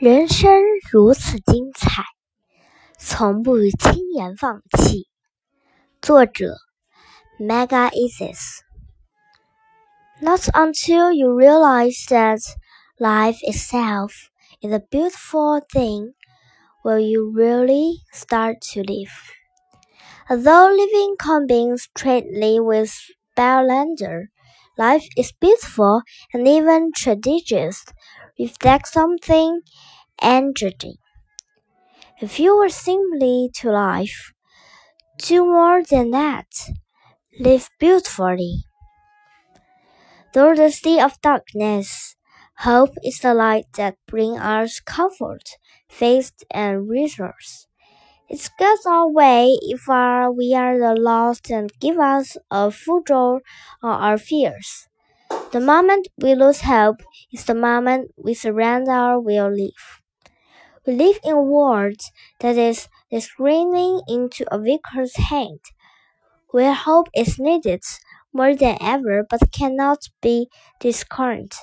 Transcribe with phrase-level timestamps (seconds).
[0.00, 2.02] 人生如此精彩，
[2.98, 5.08] 从不轻言放弃。
[6.00, 6.56] 作者：
[7.38, 12.40] Mega Isis。Not until you realize that
[12.98, 14.12] life itself
[14.62, 16.14] is a beautiful thing
[16.82, 19.12] will you really start to live.
[20.28, 22.92] Although living combines straightly with
[23.36, 24.28] Belander,
[24.78, 26.02] life is beautiful
[26.32, 27.84] and even prodigious
[28.39, 29.61] reflect something
[30.21, 30.97] angelic.
[32.21, 34.31] If you were simply to life,
[35.17, 36.47] do more than that.
[37.39, 38.65] Live beautifully.
[40.33, 42.17] Through the sea of darkness,
[42.57, 45.57] hope is the light that brings us comfort,
[45.89, 47.67] faith, and resource.
[48.29, 53.43] It goes our way if are we are the lost and give us a foothold
[53.83, 54.87] on our fears.
[55.51, 60.01] The moment we lose hope is the moment we surrender our will live.
[60.85, 61.99] We live in a world
[62.39, 62.87] that is
[63.19, 65.59] screaming into a weaker's hand,
[66.51, 67.83] where hope is needed
[68.33, 70.49] more than ever but cannot be
[70.79, 71.53] discounted.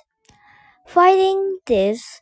[0.87, 2.21] Finding this,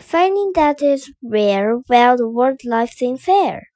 [0.00, 3.68] finding that is rare while the world life seems fair,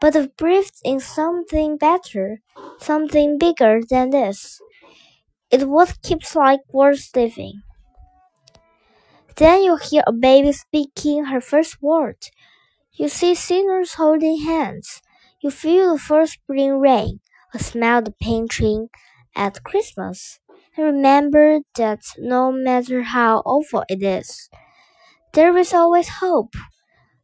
[0.00, 2.40] but if breathed in something better,
[2.78, 4.60] something bigger than this.
[5.54, 7.62] It what keeps life worth living.
[9.36, 12.16] Then you hear a baby speaking her first word.
[12.94, 15.02] You see sinners holding hands.
[15.40, 17.20] You feel the first spring rain,
[17.54, 18.14] or smell the
[18.50, 18.88] tree
[19.36, 20.40] at Christmas.
[20.76, 24.50] And remember that no matter how awful it is,
[25.34, 26.54] there is always hope.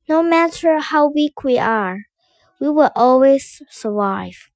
[0.09, 2.05] No matter how weak we are,
[2.61, 4.50] we will always survive.